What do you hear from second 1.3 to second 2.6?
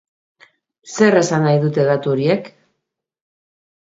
nahi dute datu horiek?